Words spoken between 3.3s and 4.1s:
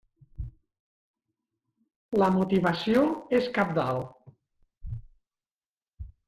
és cabdal.